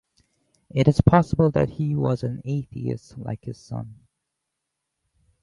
[0.71, 3.99] It is possible that he was an atheist, like his son.